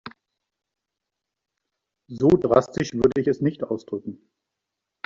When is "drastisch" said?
2.29-2.95